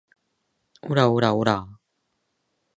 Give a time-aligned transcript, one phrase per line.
[0.81, 1.75] オラオラオラァ